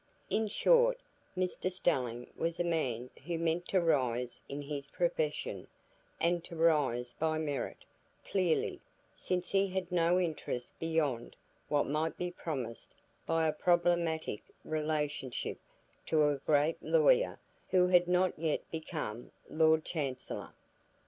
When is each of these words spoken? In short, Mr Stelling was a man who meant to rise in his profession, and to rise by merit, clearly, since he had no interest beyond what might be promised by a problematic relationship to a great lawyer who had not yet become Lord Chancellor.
In 0.31 0.47
short, 0.47 0.99
Mr 1.37 1.71
Stelling 1.71 2.25
was 2.35 2.59
a 2.59 2.63
man 2.63 3.11
who 3.23 3.37
meant 3.37 3.67
to 3.67 3.79
rise 3.79 4.41
in 4.49 4.63
his 4.63 4.87
profession, 4.87 5.67
and 6.19 6.43
to 6.45 6.55
rise 6.55 7.13
by 7.13 7.37
merit, 7.37 7.85
clearly, 8.25 8.81
since 9.13 9.51
he 9.51 9.67
had 9.67 9.91
no 9.91 10.19
interest 10.19 10.79
beyond 10.79 11.35
what 11.67 11.85
might 11.85 12.17
be 12.17 12.31
promised 12.31 12.95
by 13.27 13.47
a 13.47 13.53
problematic 13.53 14.41
relationship 14.65 15.59
to 16.07 16.29
a 16.29 16.39
great 16.47 16.81
lawyer 16.81 17.39
who 17.69 17.89
had 17.89 18.07
not 18.07 18.39
yet 18.39 18.63
become 18.71 19.31
Lord 19.51 19.85
Chancellor. 19.85 20.55